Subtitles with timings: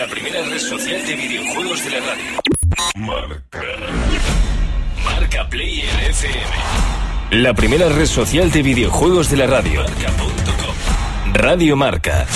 [0.00, 2.40] La primera red social de videojuegos de la radio.
[2.94, 3.62] Marca.
[5.04, 7.42] Marca Player FM.
[7.42, 9.82] La primera red social de videojuegos de la radio.
[9.82, 11.34] Marca.com.
[11.34, 12.26] Radio Marca.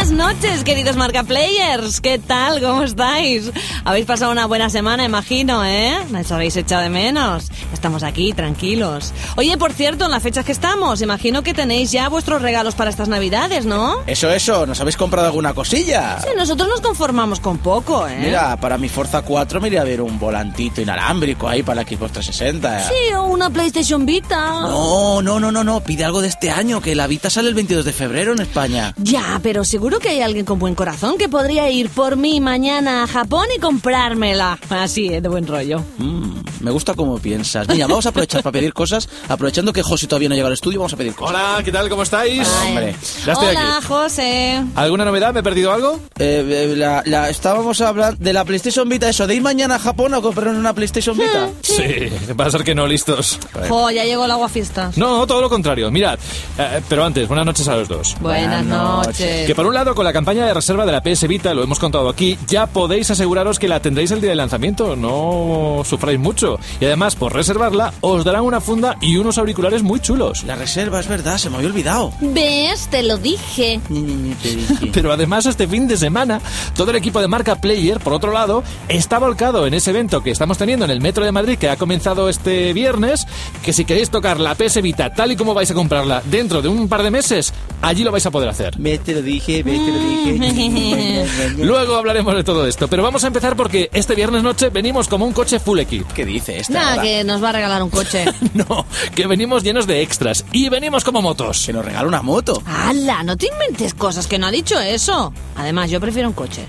[0.00, 2.00] Buenas noches, queridos Marca Players.
[2.00, 2.62] ¿Qué tal?
[2.62, 3.52] ¿Cómo estáis?
[3.84, 5.94] Habéis pasado una buena semana, imagino, ¿eh?
[6.08, 7.50] Nos habéis echado de menos.
[7.74, 9.12] Estamos aquí, tranquilos.
[9.36, 12.88] Oye, por cierto, en las fechas que estamos, imagino que tenéis ya vuestros regalos para
[12.88, 13.98] estas navidades, ¿no?
[14.06, 16.18] Eso, eso, ¿nos habéis comprado alguna cosilla?
[16.22, 18.16] Sí, nosotros nos conformamos con poco, ¿eh?
[18.22, 21.86] Mira, para mi Forza 4 me iría a ver un volantito inalámbrico ahí para la
[21.86, 22.88] Xbox 360.
[22.88, 24.62] Sí, o una PlayStation Vita.
[24.62, 27.54] No, no, no, no, no, pide algo de este año, que la Vita sale el
[27.54, 28.94] 22 de febrero en España.
[28.96, 33.02] Ya, pero seguro que hay alguien con buen corazón que podría ir por mí mañana
[33.02, 34.58] a Japón y comprármela.
[34.70, 35.20] Así, ¿eh?
[35.20, 35.82] de buen rollo.
[35.98, 37.66] Mm, me gusta cómo piensas.
[37.68, 39.08] Mira, vamos a aprovechar para pedir cosas.
[39.28, 41.34] Aprovechando que José todavía no llega al estudio, vamos a pedir cosas.
[41.34, 41.88] Hola, ¿qué tal?
[41.88, 42.48] ¿Cómo estáis?
[42.60, 42.68] Ay.
[42.68, 42.94] Hombre.
[43.26, 43.86] Ya estoy Hola, aquí.
[43.86, 44.62] José.
[44.76, 45.32] ¿Alguna novedad?
[45.34, 46.00] ¿Me he perdido algo?
[46.18, 49.78] Eh, eh, la, la- estábamos hablando de la PlayStation Vita, eso, de ir mañana a
[49.78, 51.48] Japón a comprar una PlayStation Vita.
[51.62, 52.10] Sí.
[52.38, 53.38] Va a ser que no, listos.
[53.68, 54.98] Jo, ya llegó el agua fiestas.
[54.98, 55.90] No, todo lo contrario.
[55.90, 56.18] Mirad,
[56.58, 58.16] eh, pero antes, buenas noches a los dos.
[58.20, 58.66] Buenas Buenas
[59.06, 59.46] noches.
[59.46, 61.78] Que por un lado, con la campaña de reserva de la PS Vita, lo hemos
[61.78, 66.58] contado aquí, ya podéis aseguraros que la tendréis el día del lanzamiento, no sufráis mucho.
[66.80, 70.44] Y además, por reservarla, os darán una funda y unos auriculares muy chulos.
[70.44, 72.12] La reserva, es verdad, se me había olvidado.
[72.20, 72.88] ¿Ves?
[72.90, 73.80] Te lo dije.
[74.92, 76.42] Pero además este fin de semana,
[76.74, 80.30] todo el equipo de marca Player, por otro lado, está volcado en ese evento que
[80.30, 83.26] estamos teniendo en el Metro de Madrid, que ha comenzado este viernes,
[83.64, 86.68] que si queréis tocar la PS Vita tal y como vais a comprarla dentro de
[86.68, 88.74] un par de meses, allí lo vais a poder hacer.
[88.76, 91.54] Ves, te lo dije, ves, te lo dije.
[91.64, 95.24] Luego hablaremos de todo esto, pero vamos a empezar porque este viernes noche venimos como
[95.26, 96.06] un coche full equip.
[96.12, 96.72] ¿Qué dice esta?
[96.72, 98.24] Nada, que nos va a regalar un coche.
[98.52, 101.64] No, que venimos llenos de extras y venimos como motos.
[101.64, 102.62] Que nos regala una moto.
[102.66, 103.22] ¡Hala!
[103.22, 105.32] No te inventes cosas, que no ha dicho eso.
[105.56, 106.66] Además, yo prefiero un coche.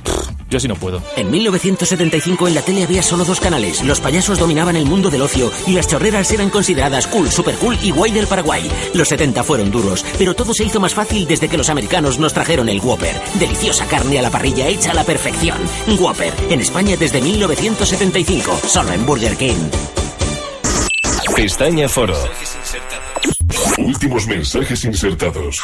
[0.52, 1.02] Yo sí no puedo.
[1.16, 3.81] En 1975 en la tele había solo dos canales.
[3.85, 7.77] Los payasos dominaban el mundo del ocio y las chorreras eran consideradas cool, super cool
[7.81, 8.70] y guay del Paraguay.
[8.93, 12.33] Los 70 fueron duros, pero todo se hizo más fácil desde que los americanos nos
[12.33, 13.15] trajeron el Whopper.
[13.39, 15.58] Deliciosa carne a la parrilla hecha a la perfección.
[15.87, 19.70] Whopper, en España desde 1975, solo en Burger King.
[21.33, 22.17] Pestaña Foro.
[23.77, 25.64] Últimos mensajes insertados.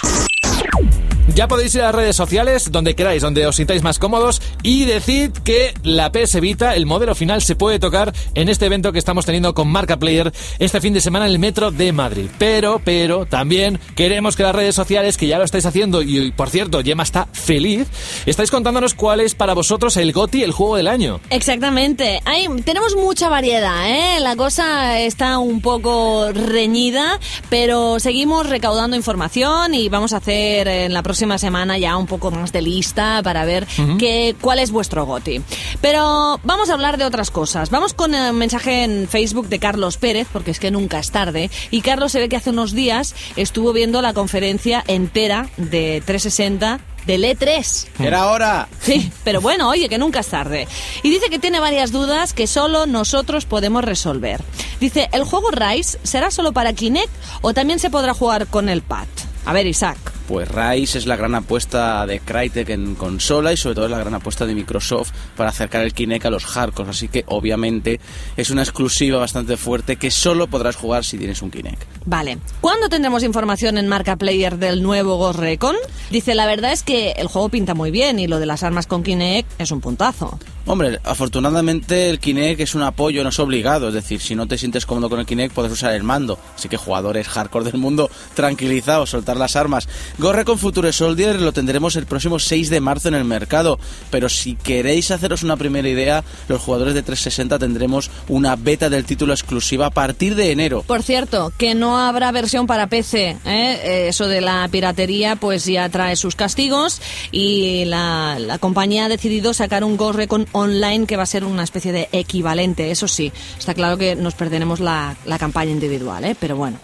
[1.35, 4.85] Ya podéis ir a las redes sociales, donde queráis, donde os sintáis más cómodos, y
[4.85, 8.99] decid que la PS Vita, el modelo final, se puede tocar en este evento que
[8.99, 12.29] estamos teniendo con Marca Player este fin de semana en el metro de Madrid.
[12.39, 16.49] Pero, pero, también queremos que las redes sociales, que ya lo estáis haciendo, y por
[16.49, 17.87] cierto, Gemma está feliz,
[18.25, 21.19] estáis contándonos cuál es para vosotros el GOTI, el juego del año.
[21.29, 22.21] Exactamente.
[22.23, 24.19] Hay, tenemos mucha variedad, ¿eh?
[24.21, 30.93] La cosa está un poco reñida, pero seguimos recaudando información y vamos a hacer en
[30.93, 33.67] la próxima semana ya un poco más de lista para ver
[33.97, 35.41] qué, cuál es vuestro goti.
[35.81, 37.69] Pero vamos a hablar de otras cosas.
[37.69, 41.49] Vamos con el mensaje en Facebook de Carlos Pérez, porque es que nunca es tarde.
[41.71, 46.79] Y Carlos se ve que hace unos días estuvo viendo la conferencia entera de 360
[47.07, 47.87] del E3.
[47.99, 48.67] Era hora.
[48.81, 50.67] Sí, pero bueno, oye, que nunca es tarde.
[51.01, 54.41] Y dice que tiene varias dudas que solo nosotros podemos resolver.
[54.79, 57.11] Dice, ¿el juego Rise será solo para Kinect
[57.41, 59.07] o también se podrá jugar con el pad?
[59.45, 60.16] A ver, Isaac.
[60.27, 63.99] Pues Rise es la gran apuesta de Crytek en consola y sobre todo es la
[63.99, 66.89] gran apuesta de Microsoft para acercar el Kinect a los hardcore.
[66.89, 68.01] Así que obviamente
[68.35, 71.81] es una exclusiva bastante fuerte que solo podrás jugar si tienes un Kinect.
[72.05, 72.39] Vale.
[72.59, 75.75] ¿Cuándo tendremos información en Marca Player del nuevo Ghost Recon?
[76.11, 78.85] Dice, la verdad es que el juego pinta muy bien y lo de las armas
[78.85, 80.37] con Kinect es un puntazo.
[80.69, 83.87] Hombre, afortunadamente el Kinect es un apoyo, no es obligado.
[83.87, 86.37] Es decir, si no te sientes cómodo con el Kinect, puedes usar el mando.
[86.57, 89.87] Así que jugadores hardcore del mundo, tranquilizados, soltar las armas.
[90.19, 93.79] Gorre con Future Soldier lo tendremos el próximo 6 de marzo en el mercado.
[94.09, 99.05] Pero si queréis haceros una primera idea, los jugadores de 360 tendremos una beta del
[99.05, 100.83] título exclusiva a partir de enero.
[100.87, 103.29] Por cierto, que no habrá versión para PC.
[103.29, 103.37] ¿eh?
[103.45, 106.99] Eh, Eso de la piratería pues ya trae sus castigos
[107.31, 111.43] y la, la compañía ha decidido sacar un Ghost Recon online que va a ser
[111.43, 112.89] una especie de equivalente.
[112.89, 116.35] Eso sí, está claro que nos perderemos la, la campaña individual, ¿eh?
[116.39, 116.79] pero bueno.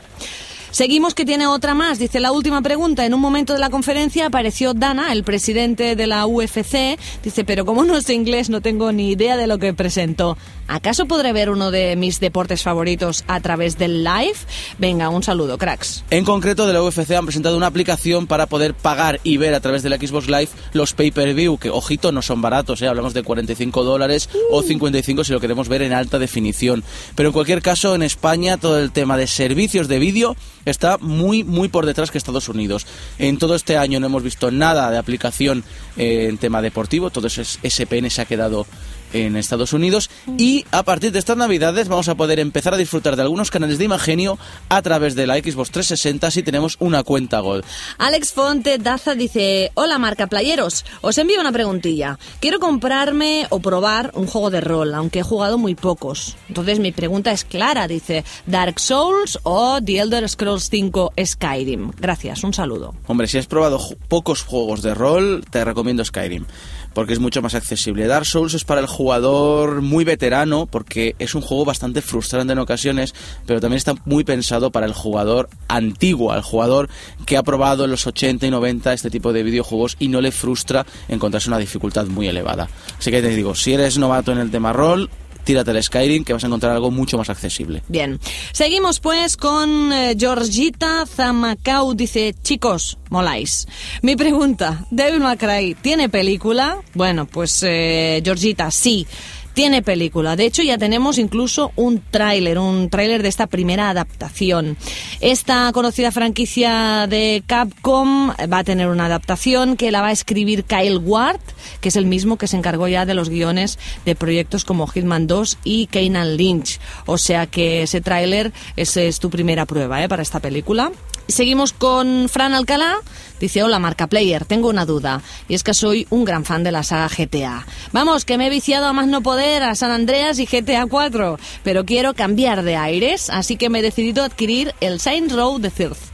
[0.73, 1.99] Seguimos que tiene otra más.
[1.99, 3.05] Dice la última pregunta.
[3.05, 6.97] En un momento de la conferencia apareció Dana, el presidente de la UFC.
[7.23, 10.35] Dice, pero como no sé inglés, no tengo ni idea de lo que presentó.
[10.67, 14.35] ¿Acaso podré ver uno de mis deportes favoritos a través del live?
[14.77, 16.03] Venga, un saludo, cracks.
[16.09, 19.59] En concreto, de la UFC han presentado una aplicación para poder pagar y ver a
[19.59, 22.87] través de la Xbox Live los pay-per-view, que, ojito, no son baratos, ¿eh?
[22.87, 26.83] hablamos de 45 dólares o 55 si lo queremos ver en alta definición.
[27.15, 31.43] Pero en cualquier caso, en España todo el tema de servicios de vídeo está muy,
[31.43, 32.85] muy por detrás que Estados Unidos.
[33.19, 35.63] En todo este año no hemos visto nada de aplicación
[35.97, 38.65] eh, en tema deportivo, todo ese SPN se ha quedado
[39.13, 43.15] en Estados Unidos y a partir de estas navidades vamos a poder empezar a disfrutar
[43.15, 44.37] de algunos canales de Imagenio
[44.69, 47.63] a través de la Xbox 360 si tenemos una cuenta Gold.
[47.97, 52.17] Alex Fonte Daza dice, hola marca playeros, os envío una preguntilla.
[52.39, 56.35] Quiero comprarme o probar un juego de rol, aunque he jugado muy pocos.
[56.47, 61.91] Entonces mi pregunta es clara, dice, Dark Souls o The Elder Scrolls 5 Skyrim.
[61.99, 62.95] Gracias, un saludo.
[63.07, 66.45] Hombre, si has probado pocos juegos de rol, te recomiendo Skyrim
[66.93, 68.07] porque es mucho más accesible.
[68.07, 72.59] Dark Souls es para el jugador muy veterano porque es un juego bastante frustrante en
[72.59, 73.13] ocasiones,
[73.45, 76.89] pero también está muy pensado para el jugador antiguo, al jugador
[77.25, 80.31] que ha probado en los 80 y 90 este tipo de videojuegos y no le
[80.31, 82.69] frustra encontrarse una dificultad muy elevada.
[82.97, 85.09] Así que te digo, si eres novato en el tema rol,
[85.43, 87.83] tírate el Skyrim que vas a encontrar algo mucho más accesible.
[87.87, 88.19] Bien,
[88.51, 93.67] seguimos pues con eh, Georgita Zamacau, dice, chicos, moláis.
[94.01, 96.77] Mi pregunta, ¿Devil May tiene película?
[96.93, 99.07] Bueno, pues eh, Georgita, sí
[99.53, 100.35] tiene película.
[100.35, 104.77] De hecho, ya tenemos incluso un tráiler, un tráiler de esta primera adaptación.
[105.21, 110.63] Esta conocida franquicia de Capcom va a tener una adaptación que la va a escribir
[110.63, 111.41] Kyle Ward,
[111.81, 115.27] que es el mismo que se encargó ya de los guiones de proyectos como Hitman
[115.27, 116.79] 2 y Kanan Lynch.
[117.05, 120.09] O sea que ese tráiler es, es tu primera prueba ¿eh?
[120.09, 120.91] para esta película.
[121.27, 122.97] Seguimos con Fran Alcalá.
[123.39, 125.21] Dice, hola marca player, tengo una duda.
[125.47, 127.65] Y es que soy un gran fan de la saga GTA.
[127.91, 131.39] Vamos, que me he viciado a más no poder a San Andreas y GTA 4.
[131.63, 135.71] Pero quiero cambiar de aires, así que me he decidido adquirir el Saints Row de
[135.71, 136.12] Thirth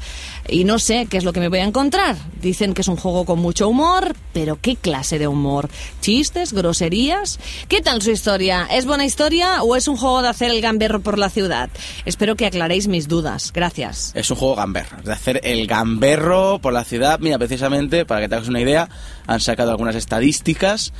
[0.51, 2.15] y no sé qué es lo que me voy a encontrar.
[2.41, 5.69] Dicen que es un juego con mucho humor, pero ¿qué clase de humor?
[6.01, 6.53] ¿Chistes?
[6.53, 7.39] ¿Groserías?
[7.67, 8.67] ¿Qué tal su historia?
[8.71, 11.69] ¿Es buena historia o es un juego de hacer el gamberro por la ciudad?
[12.05, 13.51] Espero que aclaréis mis dudas.
[13.53, 14.11] Gracias.
[14.15, 17.19] Es un juego gamberro, de hacer el gamberro por la ciudad.
[17.19, 18.89] Mira, precisamente, para que te una idea,
[19.29, 20.91] han sacado algunas estadísticas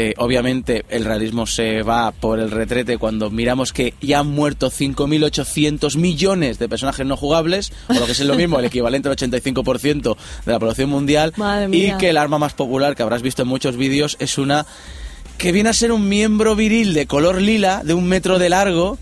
[0.00, 4.70] eh, obviamente el realismo se va por el retrete cuando miramos que ya han muerto
[4.70, 9.16] 5.800 millones de personajes no jugables, o lo que es lo mismo, el equivalente al
[9.16, 11.32] 85% de la población mundial,
[11.72, 14.66] y que el arma más popular que habrás visto en muchos vídeos es una
[15.36, 18.98] que viene a ser un miembro viril de color lila, de un metro de largo,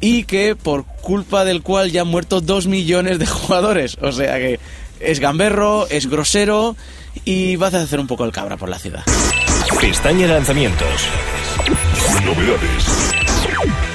[0.00, 3.98] y que por culpa del cual ya han muerto 2 millones de jugadores.
[4.00, 4.60] O sea que
[5.00, 6.74] es gamberro, es grosero
[7.24, 9.04] y vas a hacer un poco el cabra por la ciudad.
[9.80, 11.08] Pestaña lanzamientos.
[12.24, 13.27] Novedades.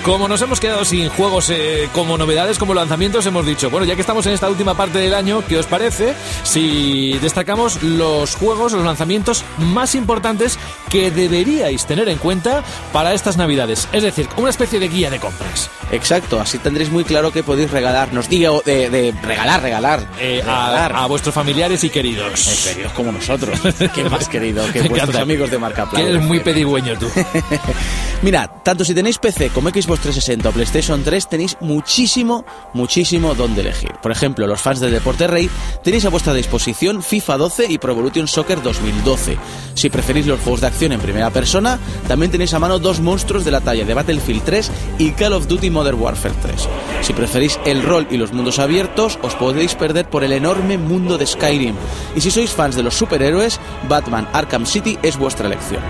[0.06, 3.96] Como nos hemos quedado sin juegos eh, como novedades, como lanzamientos, hemos dicho, bueno, ya
[3.96, 6.14] que estamos en esta última parte del año, ¿qué os parece
[6.44, 10.60] si destacamos los juegos, los lanzamientos más importantes
[10.90, 13.88] que deberíais tener en cuenta para estas navidades?
[13.94, 15.70] Es decir, una especie de guía de compras.
[15.90, 20.92] Exacto, así tendréis muy claro que podéis regalarnos, digo, de, de regalar, regalar, Eh, regalar.
[20.98, 22.46] a, a vuestros familiares y queridos.
[22.50, 23.58] Eh, queridos como nosotros.
[23.96, 25.22] ¿Qué más querido que Me vuestros encanta.
[25.22, 27.08] amigos de Marca Que eres muy pedigüeño tú.
[28.24, 33.60] Mirad, tanto si tenéis PC como Xbox 360 o PlayStation 3 tenéis muchísimo, muchísimo donde
[33.60, 33.92] elegir.
[34.02, 35.50] Por ejemplo, los fans del Deporte Rey
[35.84, 39.38] tenéis a vuestra disposición FIFA 12 y Pro Evolution Soccer 2012.
[39.74, 41.78] Si preferís los juegos de acción en primera persona,
[42.08, 45.48] también tenéis a mano dos monstruos de la talla de Battlefield 3 y Call of
[45.48, 46.70] Duty Modern Warfare 3.
[47.02, 51.18] Si preferís el rol y los mundos abiertos, os podéis perder por el enorme mundo
[51.18, 51.76] de Skyrim.
[52.16, 53.60] Y si sois fans de los superhéroes,
[53.90, 55.82] Batman Arkham City es vuestra elección.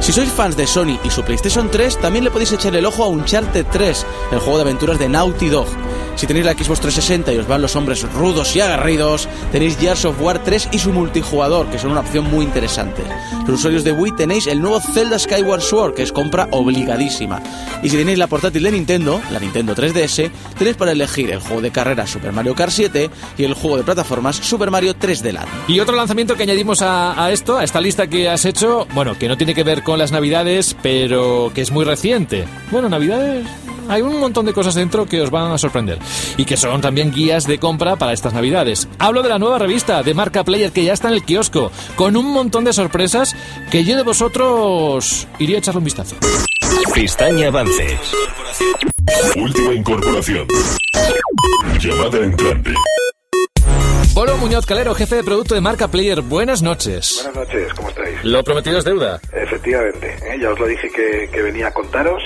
[0.00, 3.04] Si sois fans de Sony y su PlayStation 3, también le podéis echar el ojo
[3.04, 5.68] a Uncharted 3, el juego de aventuras de Naughty Dog.
[6.16, 10.04] Si tenéis la Xbox 360 y os van los hombres rudos y agarridos, tenéis Gears
[10.04, 13.02] of War 3 y su multijugador, que son una opción muy interesante.
[13.46, 17.40] Los usuarios de Wii tenéis el nuevo Zelda Skyward Sword, que es compra obligadísima.
[17.82, 21.62] Y si tenéis la portátil de Nintendo, la Nintendo 3DS, tenéis para elegir el juego
[21.62, 25.48] de carreras Super Mario Kart 7 y el juego de plataformas Super Mario 3D Land.
[25.68, 29.18] Y otro lanzamiento que añadimos a, a esto, a esta lista que has hecho, bueno,
[29.18, 32.44] que no tiene que ver con las navidades, pero que es muy reciente.
[32.70, 33.46] Bueno, navidades...
[33.88, 35.98] Hay un montón de cosas dentro que os van a sorprender
[36.36, 38.86] y que son también guías de compra para estas navidades.
[39.00, 42.16] Hablo de la nueva revista de marca Player que ya está en el kiosco, con
[42.16, 43.34] un montón de sorpresas
[43.68, 46.14] que yo de vosotros iría a echarle un vistazo.
[46.94, 47.98] Pestaña avances.
[49.34, 50.46] Última incorporación.
[51.80, 52.72] Llamada entrante.
[54.14, 57.22] Polo Muñoz Calero, jefe de producto de marca Player, buenas noches.
[57.24, 58.24] Buenas noches, ¿cómo estáis?
[58.24, 59.20] Lo prometido es deuda.
[59.32, 60.38] Efectivamente, ¿eh?
[60.40, 62.20] ya os lo dije que, que venía a contaros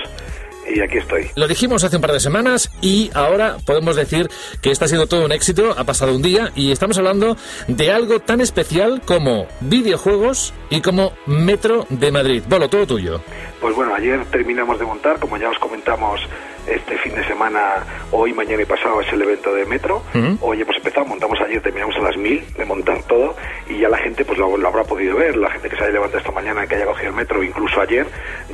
[0.66, 1.30] y aquí estoy.
[1.36, 4.30] Lo dijimos hace un par de semanas y ahora podemos decir
[4.62, 7.36] que está siendo todo un éxito, ha pasado un día y estamos hablando
[7.68, 12.42] de algo tan especial como videojuegos y como Metro de Madrid.
[12.48, 13.20] Bolo, todo tuyo.
[13.60, 16.20] Pues bueno, ayer terminamos de montar, como ya os comentamos
[16.66, 20.02] este fin de semana, hoy, mañana y pasado es el evento de Metro.
[20.40, 23.36] Oye, pues empezamos, montamos ayer, terminamos a las mil de montar todo
[23.68, 25.92] y ya la gente pues lo, lo habrá podido ver, la gente que se haya
[25.92, 28.06] levantado esta mañana, que haya cogido el Metro, incluso ayer,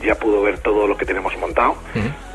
[0.03, 1.77] ya pudo ver todo lo que tenemos montado.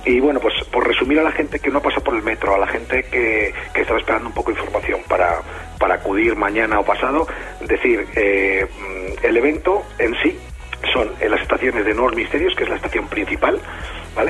[0.05, 2.60] Y bueno, pues por resumir a la gente que no pasa por el metro, a
[2.60, 5.41] la gente que, que estaba esperando un poco de información para,
[5.79, 7.27] para acudir mañana o pasado,
[7.62, 10.38] decir, eh, mm, el evento en sí
[10.94, 13.60] son en las estaciones de Nuevos Misterios, que es la estación principal,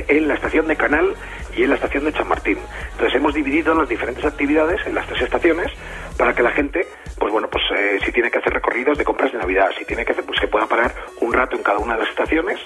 [0.08, 1.14] en la estación de Canal
[1.56, 2.58] y en la estación de Chamartín.
[2.92, 5.72] Entonces hemos dividido las diferentes actividades en las tres estaciones
[6.18, 6.88] para que la gente,
[7.18, 10.06] pues bueno, pues eh, si tiene que hacer recorridos de compras de Navidad, si tiene
[10.06, 12.60] que hacer, pues que pueda parar un rato en cada una de las estaciones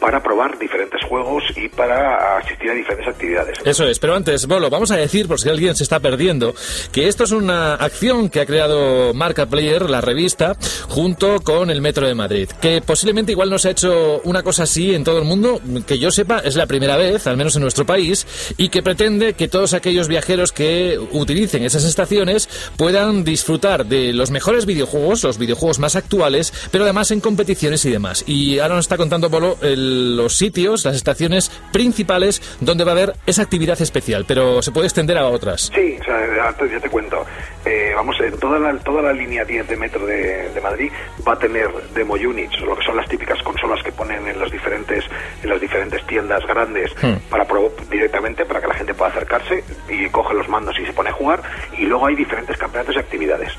[0.00, 3.56] para probar diferentes juegos y para asistir a diferentes actividades.
[3.64, 6.54] Eso es, pero antes, Bolo, vamos a decir, por si alguien se está perdiendo,
[6.90, 10.56] que esto es una acción que ha creado Marca Player, la revista,
[10.88, 14.64] junto con el Metro de Madrid, que posiblemente igual no se ha hecho una cosa
[14.64, 17.62] así en todo el mundo, que yo sepa, es la primera vez, al menos en
[17.62, 23.86] nuestro país, y que pretende que todos aquellos viajeros que utilicen esas estaciones puedan disfrutar
[23.92, 28.24] de los mejores videojuegos, los videojuegos más actuales, pero además en competiciones y demás.
[28.26, 32.94] Y ahora nos está contando Bolo el- los sitios, las estaciones principales donde va a
[32.94, 35.70] haber esa actividad especial, pero se puede extender a otras.
[35.74, 37.24] Sí, o sea, ya te, ya te cuento.
[37.64, 40.90] Eh, vamos, en toda la, toda la línea 10 de metro de, de Madrid
[41.26, 44.50] va a tener demo units, lo que son las típicas consolas que ponen en los
[44.50, 45.04] diferentes
[45.42, 47.16] en las diferentes tiendas grandes Hmm.
[47.30, 50.92] para probar directamente para que la gente pueda acercarse y coge los mandos y se
[50.92, 51.42] pone a jugar.
[51.78, 53.52] Y luego hay diferentes campeonatos y actividades.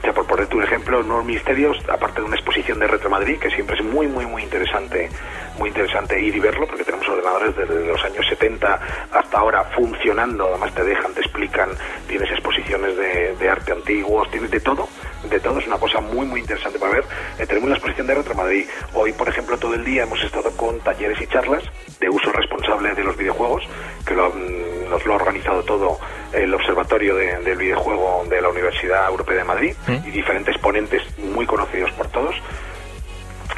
[0.00, 3.38] O sea, por ponerte un ejemplo, Nuevos Misterios, aparte de una exposición de Retro Madrid,
[3.38, 5.10] que siempre es muy, muy, muy interesante,
[5.58, 8.80] muy interesante ir y verlo, porque tenemos ordenadores desde los años 70
[9.12, 11.68] hasta ahora funcionando, además te dejan, te explican,
[12.08, 14.88] tienes exposiciones de, de arte antiguos, tienes de todo,
[15.28, 17.04] de todo, es una cosa muy, muy interesante para ver.
[17.38, 18.64] Eh, tenemos la exposición de Retro Madrid.
[18.94, 21.62] Hoy, por ejemplo, todo el día hemos estado con talleres y charlas
[22.00, 23.62] de uso responsable de los videojuegos,
[24.06, 24.59] que lo, han-
[24.90, 25.98] nos lo ha organizado todo
[26.32, 29.74] el Observatorio de- del Videojuego de la Universidad Europea de Madrid
[30.06, 32.34] y diferentes ponentes muy conocidos por todos.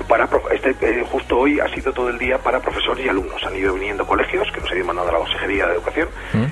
[0.08, 3.42] Para este, eh, justo hoy ha sido todo el día para profesores y alumnos.
[3.44, 6.08] Han ido viniendo colegios que nos han ido mandando a la Consejería de Educación,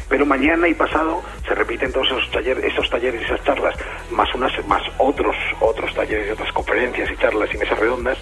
[0.09, 3.75] pero mañana y pasado se repiten todos esos talleres, esos talleres y esas charlas,
[4.11, 8.19] más unas, más otros, otros talleres y otras conferencias y charlas y mesas redondas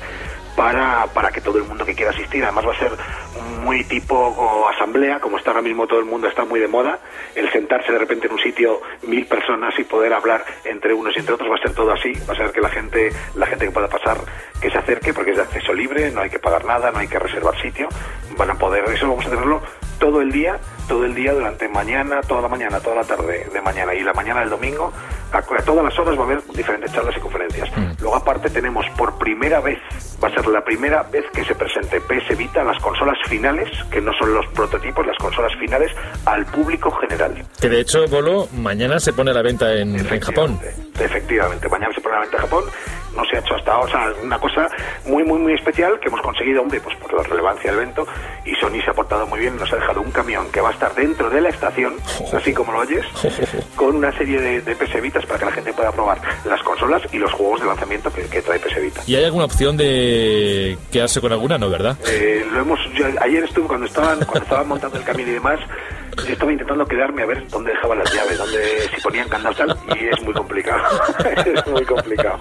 [0.57, 2.93] para, para que todo el mundo que quiera asistir, además va a ser
[3.41, 6.99] muy tipo asamblea, como está ahora mismo todo el mundo está muy de moda,
[7.35, 11.21] el sentarse de repente en un sitio mil personas y poder hablar entre unos y
[11.21, 13.67] entre otros va a ser todo así, va a ser que la gente, la gente
[13.67, 14.19] que pueda pasar,
[14.61, 17.09] que se acerque porque es de acceso libre, no hay que pagar nada, no hay
[17.09, 17.89] que reservar sitio,
[18.37, 19.63] van a poder, eso vamos a tenerlo
[19.99, 23.61] todo el día, todo el día durante mañana, toda la mañana, toda la tarde de
[23.61, 24.93] mañana y la mañana del domingo,
[25.33, 27.71] a, a todas las horas va a haber diferentes charlas y conferencias.
[28.01, 29.79] Luego aparte tenemos por primera vez,
[30.23, 34.01] va a ser la primera vez que se presente PS Vita, las consolas finales, que
[34.01, 35.93] no son los prototipos, las consolas finales,
[36.25, 37.45] al público general.
[37.61, 40.59] Que de hecho, Bolo, mañana se pone a la venta en, en Japón.
[40.99, 42.65] Efectivamente, mañana se pone a la venta en Japón.
[43.15, 44.69] No se ha hecho hasta ahora, o sea, una cosa
[45.07, 48.07] muy, muy, muy especial que hemos conseguido, hombre, pues por la relevancia del evento.
[48.45, 50.73] Y Sony se ha portado muy bien, nos ha dejado un camión que va a
[50.73, 51.95] estar dentro de la estación,
[52.33, 53.05] así como lo oyes,
[53.77, 57.03] con una serie de, de PS Vitas para que la gente pueda probar las consolas
[57.13, 59.03] y los juegos de lanzamiento que, que trae PS Vita.
[59.07, 61.59] ¿Y hay alguna opción de quedarse con alguna?
[61.59, 61.97] No, ¿verdad?
[62.07, 65.61] Eh, lo hemos, yo ayer estuve cuando estaban, cuando estaban montando el camino y demás,
[66.29, 68.59] yo estaba intentando quedarme a ver dónde dejaban las llaves, dónde
[68.95, 70.83] si ponían candados tal, y es muy complicado.
[71.47, 72.39] es muy complicado.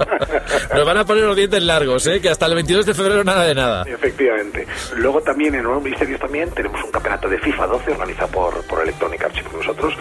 [0.74, 2.20] Nos van a poner los dientes largos, ¿eh?
[2.22, 3.84] Que hasta el 22 de febrero nada de nada.
[3.88, 4.68] Efectivamente.
[4.98, 8.82] Luego también en Nuevos Misterios también tenemos un campeonato de FIFA 12 organizado por, por
[8.82, 9.94] Electronic Arts y nosotros,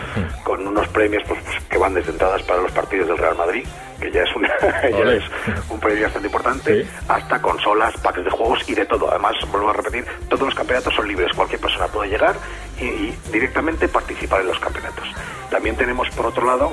[0.43, 3.65] con unos premios pues, pues, que van desde entradas para los partidos del Real Madrid,
[4.01, 4.49] que ya es, una,
[4.83, 5.25] ya es
[5.71, 6.91] un premio bastante importante, Sí.
[7.09, 9.09] hasta consolas, packs de juegos y de todo.
[9.11, 12.35] Además, vuelvo a repetir, todos los campeonatos son libres, cualquier persona puede llegar
[12.81, 15.09] y, y directamente participar en los campeonatos.
[15.51, 16.73] También tenemos, por otro lado,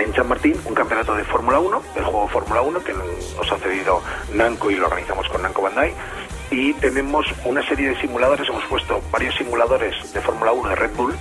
[0.00, 3.58] en San Martín un campeonato de Fórmula 1, del juego Fórmula 1, que nos ha
[3.58, 4.02] cedido
[4.34, 5.92] Nanco y lo organizamos con Nanco Bandai.
[6.50, 10.90] Y tenemos una serie de simuladores, hemos puesto varios simuladores de Fórmula 1 de Red
[10.96, 11.14] Bull,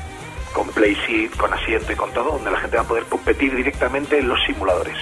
[0.54, 3.56] con play seat, con asiento y con todo, donde la gente va a poder competir
[3.56, 4.98] directamente en los simuladores.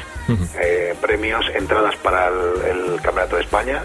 [0.62, 3.84] Eh, premios, entradas para el, el Campeonato de España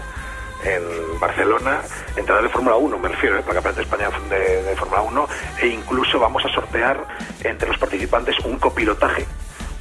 [0.63, 1.81] en Barcelona,
[2.15, 5.27] entradas de Fórmula 1, me refiero, eh, para Campeonato de España de, de Fórmula 1,
[5.61, 7.05] e incluso vamos a sortear
[7.43, 9.25] entre los participantes un copilotaje,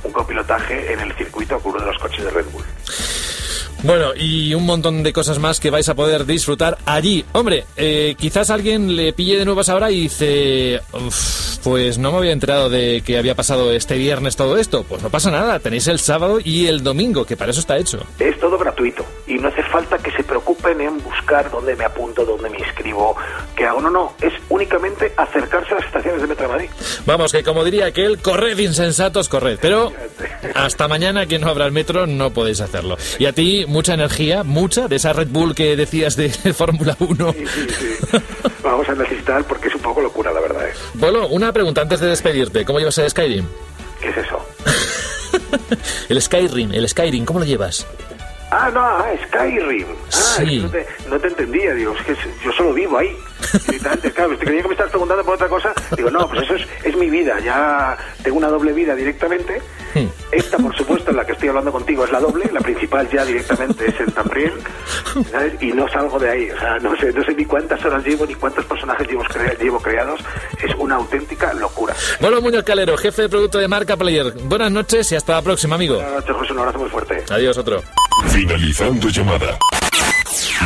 [0.04, 2.64] un copilotaje en el circuito con uno de los coches de Red Bull.
[3.85, 7.25] Bueno, y un montón de cosas más que vais a poder disfrutar allí.
[7.32, 12.18] Hombre, eh, quizás alguien le pille de nuevas ahora y dice, "Uf, pues no me
[12.18, 14.85] había enterado de que había pasado este viernes todo esto.
[14.88, 18.04] Pues no pasa nada, tenéis el sábado y el domingo, que para eso está hecho.
[18.18, 22.25] Es todo gratuito y no hace falta que se preocupen en buscar dónde me apunto,
[22.25, 23.16] dónde me inscribo,
[23.54, 23.80] qué hago.
[23.80, 26.70] No, no, es únicamente acercarse a las estaciones de Metro de Madrid.
[27.04, 29.58] Vamos, que como diría aquel, corred insensatos, corred.
[29.61, 29.92] Pero
[30.54, 32.97] hasta mañana que no habrá el metro no podéis hacerlo.
[33.18, 37.32] Y a ti, mucha energía, mucha, de esa Red Bull que decías de Fórmula 1.
[37.32, 38.18] Sí, sí, sí.
[38.62, 40.66] Vamos a necesitar porque es un poco locura, la verdad.
[40.68, 40.73] ¿eh?
[40.94, 42.64] Bolo, una pregunta antes de despedirte.
[42.64, 43.47] ¿Cómo llevas el Skyrim?
[44.00, 44.38] ¿Qué es eso?
[46.08, 47.87] El Skyrim, el Skyrim, ¿cómo lo llevas?
[48.50, 49.87] Ah, no, ah, Skyrim.
[50.12, 50.61] Ah, Sí.
[50.62, 53.17] no, te, no te entendía, digo, es que yo solo vivo ahí.
[53.66, 55.73] Directamente, claro, te creía que me estás preguntando por otra cosa.
[55.97, 59.61] Digo, no, pues eso es, es mi vida, ya tengo una doble vida directamente.
[60.30, 63.25] Esta, por supuesto, en la que estoy hablando contigo es la doble, la principal ya
[63.25, 64.52] directamente es el Tamriel,
[65.30, 65.54] ¿sabes?
[65.61, 68.25] Y no salgo de ahí, o sea, no sé, no sé ni cuántas horas llevo
[68.26, 70.21] ni cuántos personajes llevo, crea- llevo creados,
[70.62, 71.95] es una auténtica locura.
[72.21, 74.33] Bolo Muñoz Calero, jefe de producto de Marca Player.
[74.45, 75.97] Buenas noches y hasta la próxima, amigo.
[75.97, 77.25] Buenas noches, José, un abrazo muy fuerte.
[77.30, 77.83] Adiós, otro.
[78.30, 79.59] Finalizando llamada.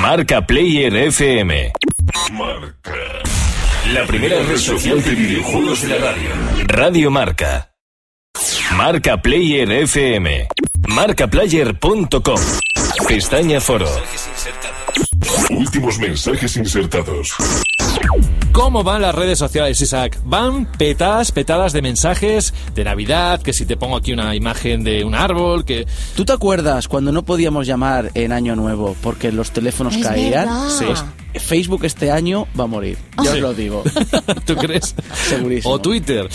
[0.01, 1.73] Marca Player FM.
[2.33, 3.23] Marca.
[3.93, 6.31] La primera red social de videojuegos de la radio.
[6.67, 7.71] Radio Marca.
[8.77, 10.49] Marca Player FM.
[10.89, 12.41] Marcaplayer.com.
[13.07, 13.89] Pestaña Foro.
[15.51, 17.35] Últimos mensajes insertados.
[18.53, 20.19] ¿Cómo van las redes sociales, Isaac?
[20.25, 25.05] Van petadas, petadas de mensajes de Navidad, que si te pongo aquí una imagen de
[25.05, 25.87] un árbol, que...
[26.15, 30.31] ¿Tú te acuerdas cuando no podíamos llamar en Año Nuevo porque los teléfonos Es caían?
[30.47, 30.69] verdad.
[30.69, 30.85] Sí.
[30.85, 31.03] Pues
[31.35, 32.99] Facebook este año va a morir.
[33.23, 33.83] Yo os lo digo.
[34.47, 34.95] ¿Tú crees?
[35.29, 35.75] Segurísimo.
[35.75, 36.29] O Twitter.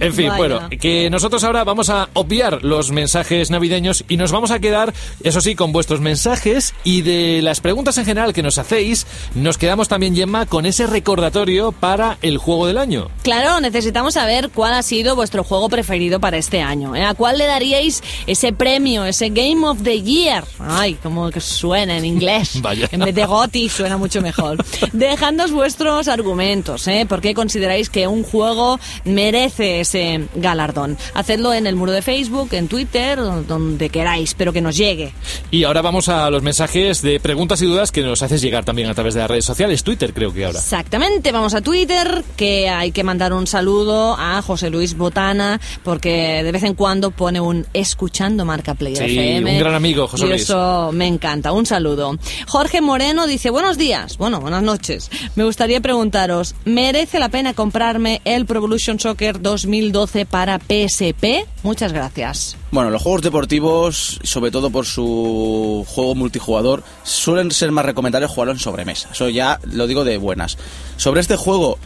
[0.00, 0.36] En fin, Vaya.
[0.38, 4.92] bueno, que nosotros ahora vamos a obviar los mensajes navideños y nos vamos a quedar,
[5.22, 9.58] eso sí, con vuestros mensajes y de las preguntas en general que nos hacéis, nos
[9.58, 13.08] quedamos también, Gemma, con ese recordatorio para el juego del año.
[13.22, 16.94] Claro, necesitamos saber cuál ha sido vuestro juego preferido para este año.
[16.96, 17.04] ¿eh?
[17.04, 20.44] ¿A cuál le daríais ese premio, ese Game of the Year?
[20.58, 22.52] Ay, como que suena en inglés.
[22.62, 22.88] Vaya.
[22.92, 24.43] En vez de GOTY suena mucho mejor.
[24.92, 27.06] Dejadnos vuestros argumentos, ¿eh?
[27.08, 30.96] ¿Por qué consideráis que un juego merece ese galardón?
[31.14, 35.12] Hacedlo en el muro de Facebook, en Twitter, donde queráis, pero que nos llegue.
[35.50, 38.88] Y ahora vamos a los mensajes de preguntas y dudas que nos haces llegar también
[38.88, 40.58] a través de las redes sociales, Twitter creo que ahora.
[40.58, 46.42] Exactamente, vamos a Twitter, que hay que mandar un saludo a José Luis Botana, porque
[46.42, 49.52] de vez en cuando pone un escuchando marca Player Sí, FM.
[49.52, 50.42] un gran amigo, José y Luis.
[50.42, 52.16] eso me encanta, un saludo.
[52.46, 55.10] Jorge Moreno dice, buenos días, bueno, buenas noches.
[55.36, 61.46] Me gustaría preguntaros, ¿merece la pena comprarme el Pro Evolution Soccer 2012 para PSP?
[61.62, 62.56] Muchas gracias.
[62.70, 68.52] Bueno, los juegos deportivos, sobre todo por su juego multijugador, suelen ser más recomendables jugarlo
[68.52, 69.08] en sobremesa.
[69.12, 70.58] Eso ya lo digo de buenas.
[70.96, 71.78] Sobre este juego,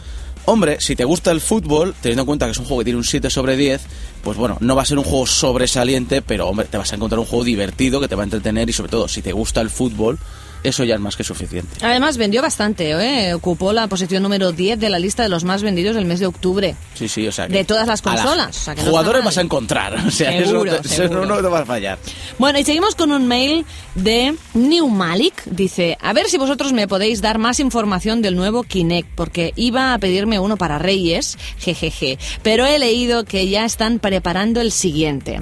[0.45, 2.97] hombre, si te gusta el fútbol, teniendo en cuenta que es un juego que tiene
[2.97, 3.81] un 7 sobre 10,
[4.23, 7.19] pues bueno, no va a ser un juego sobresaliente, pero hombre, te vas a encontrar
[7.19, 9.69] un juego divertido que te va a entretener y sobre todo, si te gusta el
[9.69, 10.17] fútbol,
[10.63, 11.77] eso ya es más que suficiente.
[11.81, 13.33] Además, vendió bastante, ¿eh?
[13.33, 16.25] ocupó la posición número 10 de la lista de los más vendidos del mes de
[16.27, 16.75] octubre.
[16.93, 19.23] Sí, sí, o sea que De todas las la- consolas, o sea que no jugadores
[19.23, 21.25] vas a encontrar, o sea, Seguro, eso, seguro.
[21.25, 21.97] no, no te va a fallar.
[22.37, 25.43] Bueno, y seguimos con un mail de New Malik.
[25.45, 29.93] Dice, a ver si vosotros me podéis dar más información del nuevo Kinect, porque iba
[29.93, 35.41] a pedirme uno para Reyes, jejeje, pero he leído que ya están preparando el siguiente.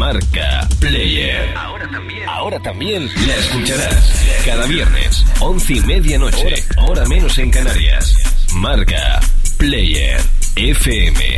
[0.00, 1.54] Marca Player.
[1.54, 2.26] Ahora también.
[2.26, 4.40] Ahora también la escucharás.
[4.46, 8.16] Cada viernes, once y media noche, hora menos en Canarias.
[8.54, 9.20] Marca
[9.58, 10.18] Player
[10.56, 11.36] FM.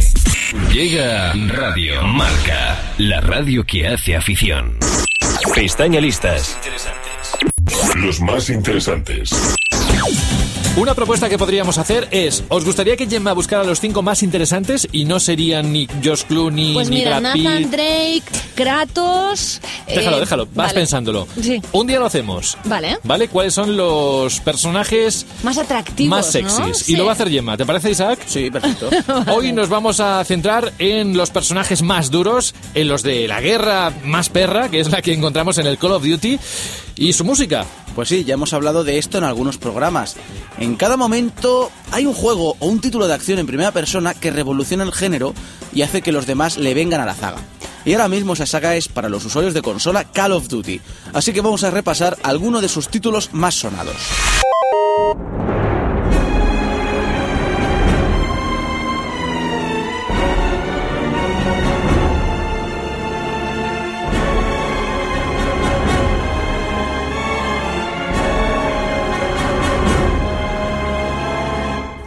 [0.72, 4.78] Llega Radio Marca, la radio que hace afición.
[5.56, 6.56] Pestaña listas.
[7.96, 9.56] Los más interesantes.
[10.74, 14.88] Una propuesta que podríamos hacer es, ¿os gustaría que Gemma buscara los cinco más interesantes
[14.90, 17.70] y no serían ni Josh Clooney Pues ni mira, Brad Nathan?
[17.70, 18.22] Drake,
[18.54, 19.60] Kratos...
[19.86, 20.74] Déjalo, eh, déjalo, vas vale.
[20.74, 21.28] pensándolo.
[21.38, 21.60] Sí.
[21.72, 22.56] Un día lo hacemos.
[22.64, 22.96] Vale.
[23.04, 23.28] ¿Vale?
[23.28, 26.32] ¿Cuáles son los personajes Más atractivos, más ¿no?
[26.32, 26.86] sexys?
[26.86, 26.94] Sí.
[26.94, 27.58] Y lo va a hacer Gemma.
[27.58, 28.20] ¿Te parece, Isaac?
[28.26, 28.88] Sí, perfecto.
[29.36, 33.92] Hoy nos vamos a centrar en los personajes más duros, en los de la guerra
[34.04, 36.38] más perra, que es la que encontramos en el Call of Duty,
[36.96, 37.66] y su música.
[37.94, 40.16] Pues sí, ya hemos hablado de esto en algunos programas.
[40.58, 44.30] En cada momento hay un juego o un título de acción en primera persona que
[44.30, 45.34] revoluciona el género
[45.72, 47.38] y hace que los demás le vengan a la saga.
[47.84, 50.80] Y ahora mismo esa saga es para los usuarios de consola Call of Duty.
[51.12, 53.96] Así que vamos a repasar algunos de sus títulos más sonados.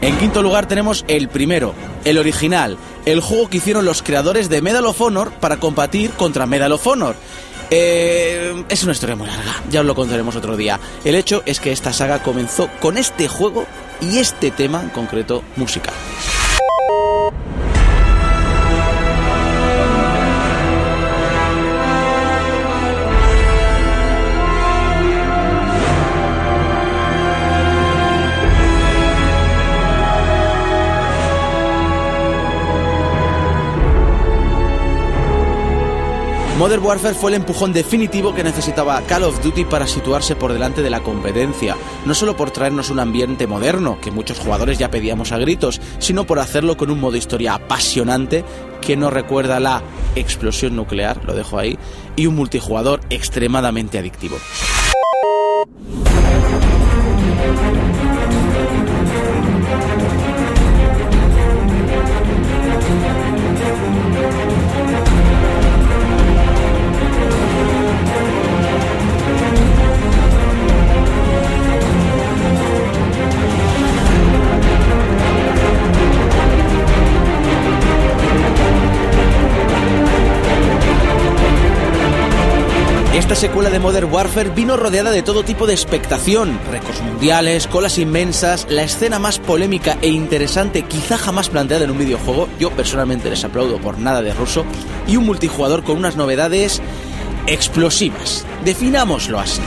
[0.06, 4.62] En quinto lugar tenemos el primero, el original, el juego que hicieron los creadores de
[4.62, 7.16] Medal of Honor para combatir contra Medal of Honor.
[7.72, 10.80] Eh, es una historia muy larga, ya os lo contaremos otro día.
[11.04, 13.66] El hecho es que esta saga comenzó con este juego
[14.00, 15.96] y este tema en concreto musical.
[36.80, 40.90] Warfare fue el empujón definitivo que necesitaba Call of Duty para situarse por delante de
[40.90, 45.38] la competencia, no solo por traernos un ambiente moderno, que muchos jugadores ya pedíamos a
[45.38, 48.44] gritos, sino por hacerlo con un modo historia apasionante
[48.82, 49.84] que nos recuerda la
[50.16, 51.78] explosión nuclear, lo dejo ahí,
[52.16, 54.38] y un multijugador extremadamente adictivo.
[83.46, 88.66] Secuela de Modern Warfare vino rodeada de todo tipo de expectación, récords mundiales, colas inmensas,
[88.72, 93.44] la escena más polémica e interesante quizá jamás planteada en un videojuego, yo personalmente les
[93.44, 94.66] aplaudo por nada de ruso,
[95.06, 96.82] y un multijugador con unas novedades
[97.46, 98.48] explosivas.
[98.64, 99.62] Definámoslo así.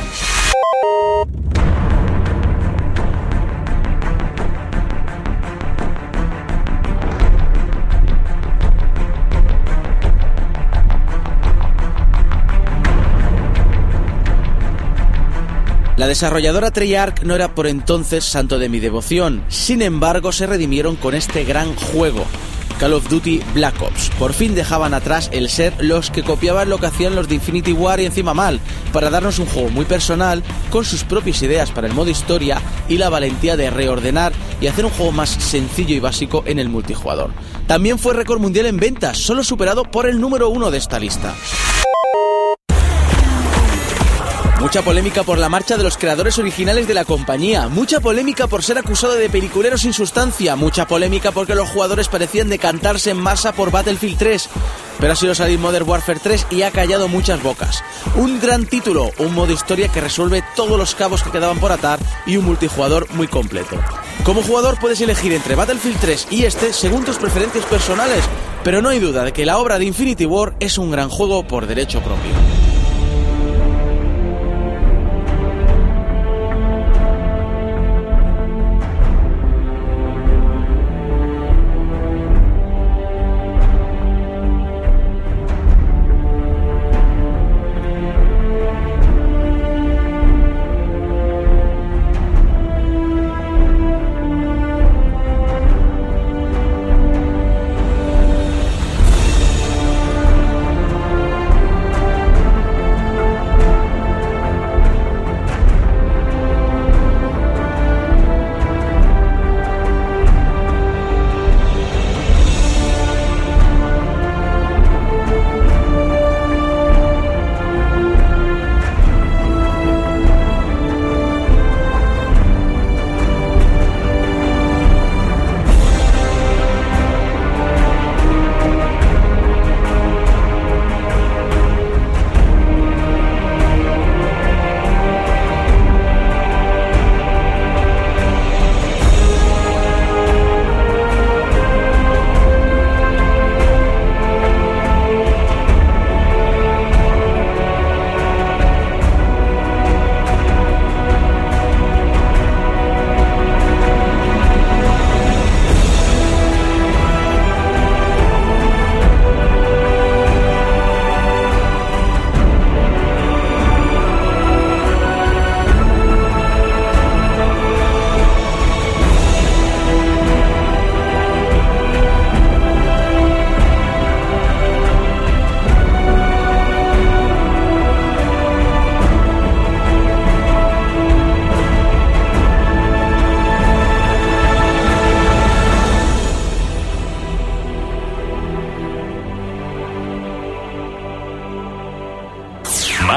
[15.98, 20.94] La desarrolladora Treyarch no era por entonces santo de mi devoción, sin embargo se redimieron
[20.94, 22.24] con este gran juego.
[22.78, 24.08] Call of Duty Black Ops.
[24.16, 27.72] Por fin dejaban atrás el ser los que copiaban lo que hacían los de Infinity
[27.72, 28.60] War y encima mal,
[28.92, 32.98] para darnos un juego muy personal, con sus propias ideas para el modo historia y
[32.98, 37.32] la valentía de reordenar y hacer un juego más sencillo y básico en el multijugador.
[37.66, 41.34] También fue récord mundial en ventas, solo superado por el número uno de esta lista.
[44.60, 48.64] Mucha polémica por la marcha de los creadores originales de la compañía, mucha polémica por
[48.64, 53.52] ser acusado de peliculero sin sustancia, mucha polémica porque los jugadores parecían decantarse en masa
[53.52, 54.48] por Battlefield 3,
[54.98, 57.84] pero ha sido salir Modern Warfare 3 y ha callado muchas bocas.
[58.16, 62.00] Un gran título, un modo historia que resuelve todos los cabos que quedaban por atar
[62.26, 63.76] y un multijugador muy completo.
[64.24, 68.24] Como jugador puedes elegir entre Battlefield 3 y este según tus preferencias personales,
[68.64, 71.46] pero no hay duda de que la obra de Infinity War es un gran juego
[71.46, 72.57] por derecho propio.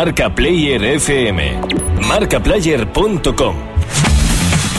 [0.02, 1.62] Marca Player FM.
[2.08, 3.71] Marcaplayer.com.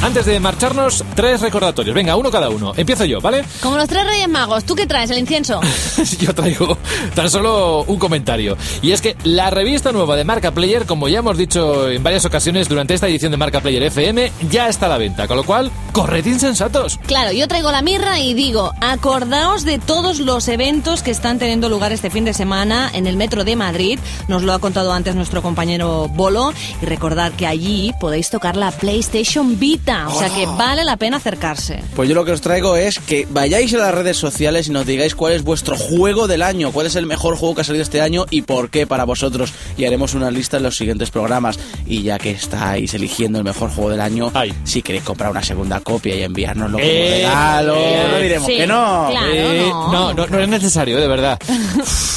[0.02, 1.94] Antes de marcharnos, tres recordatorios.
[1.94, 2.72] Venga, uno cada uno.
[2.76, 3.44] Empiezo yo, ¿vale?
[3.60, 5.10] Como los tres Reyes Magos, ¿tú qué traes?
[5.10, 5.60] ¿El incienso?
[6.18, 6.76] yo traigo
[7.14, 8.56] tan solo un comentario.
[8.82, 12.24] Y es que la revista nueva de Marca Player, como ya hemos dicho en varias
[12.24, 15.28] ocasiones durante esta edición de Marca Player FM, ya está a la venta.
[15.28, 16.98] Con lo cual, corred insensatos.
[17.06, 21.68] Claro, yo traigo la mirra y digo, acordaos de todos los eventos que están teniendo
[21.68, 24.00] lugar este fin de semana en el Metro de Madrid.
[24.26, 26.52] Nos lo ha contado antes nuestro compañero Bolo.
[26.82, 29.91] Y recordad que allí podéis tocar la PlayStation Vita.
[30.08, 31.82] O sea que vale la pena acercarse.
[31.94, 34.86] Pues yo lo que os traigo es que vayáis a las redes sociales y nos
[34.86, 37.82] digáis cuál es vuestro juego del año, cuál es el mejor juego que ha salido
[37.82, 39.52] este año y por qué para vosotros.
[39.76, 41.58] Y haremos una lista en los siguientes programas.
[41.86, 44.52] Y ya que estáis eligiendo el mejor juego del año, Ay.
[44.64, 48.56] si queréis comprar una segunda copia y enviárnoslo como Eh, regalo, eh, no diremos sí,
[48.56, 49.08] que no.
[49.10, 49.26] claro.
[49.32, 49.92] Eh, no.
[49.92, 51.38] no, no, no es necesario, de verdad.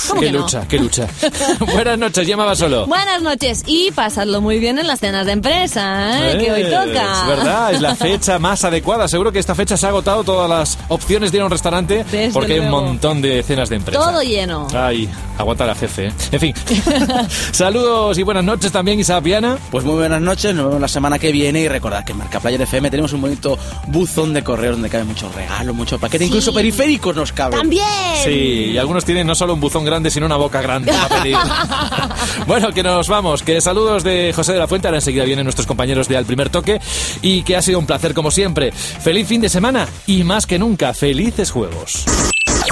[0.08, 0.40] ¿Cómo qué que no?
[0.40, 1.08] lucha, qué lucha.
[1.74, 2.86] Buenas noches, llamaba solo.
[2.88, 6.38] Buenas noches y pasadlo muy bien en las cenas de empresa, ¿eh?
[6.38, 7.22] que hoy Eh, toca.
[7.22, 9.08] Es verdad, es la fecha más adecuada.
[9.08, 12.04] Seguro que esta fecha se ha agotado todas las opciones de ir a un restaurante
[12.04, 14.00] Desde porque hay un montón de cenas de empresa.
[14.00, 14.68] Todo lleno.
[14.74, 16.08] Ay, aguanta la jefe.
[16.08, 16.14] ¿eh?
[16.32, 16.56] En fin,
[17.52, 19.58] saludos y buenas noches también, Isa Piana.
[19.72, 22.62] Pues muy buenas noches, nos vemos la semana que viene y recordad que en Marcaplayer
[22.62, 27.16] FM tenemos un bonito buzón de correos donde caben muchos regalos, mucho paquete, incluso periféricos
[27.16, 27.60] nos caben.
[27.60, 27.86] También.
[28.24, 30.92] Sí, y algunos tienen no solo un buzón grande, sino una boca grande
[32.48, 33.44] bueno, que nos vamos.
[33.44, 34.88] Que saludos de José de la Fuente.
[34.88, 36.80] Ahora enseguida vienen nuestros compañeros de Al Primer Toque.
[37.22, 38.72] Y que ha sido un placer como siempre.
[38.72, 42.06] Feliz fin de semana y más que nunca, felices juegos.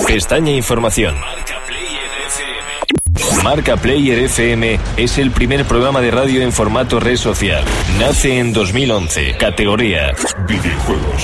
[0.08, 1.16] Pestaña Información.
[1.20, 3.44] Marca Player FM.
[3.44, 7.64] Marca Player FM es el primer programa de radio en formato red social.
[8.00, 9.38] Nace en 2011.
[9.38, 10.14] Categoría.
[10.48, 11.24] Videojuegos.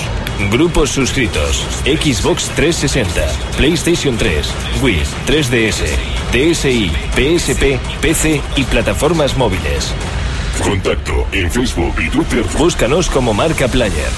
[0.51, 1.65] Grupos suscritos.
[1.83, 5.85] Xbox 360, PlayStation 3, Wii, 3DS,
[6.31, 9.93] DSi, PSP, PC y plataformas móviles.
[10.63, 12.43] Contacto en Facebook y Twitter.
[12.57, 14.09] Búscanos como Marca Player.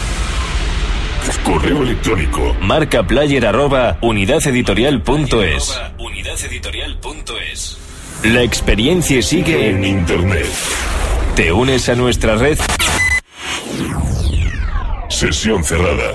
[1.44, 2.56] Correo electrónico.
[2.62, 5.80] Marcaplayer arroba unidadeditorial.es.
[8.24, 9.84] La experiencia sigue en...
[9.84, 10.46] Internet.
[11.36, 12.58] ¿Te unes a nuestra red?
[15.10, 16.14] Sesión cerrada.